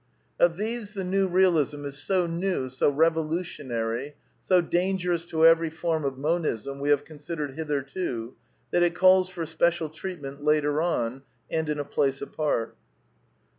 [0.39, 6.05] Of these the New Bealism is so new, so revolutionary, so dangerous to every form
[6.05, 8.35] of Monism we have consid ered hitherto,
[8.71, 12.75] that it calls for special treatment later on and in a place apart.